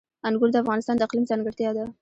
انګور 0.27 0.49
د 0.51 0.55
افغانستان 0.63 0.95
د 0.97 1.01
اقلیم 1.05 1.25
ځانګړتیا 1.29 1.69
ده. 1.77 1.85